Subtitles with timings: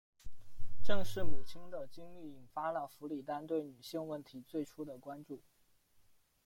[0.83, 5.43] 正是母亲的经历引发了弗里丹对女性问题最初的关注。